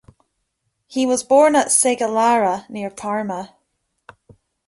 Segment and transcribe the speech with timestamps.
[0.87, 3.55] He was born at Segalara near Parma.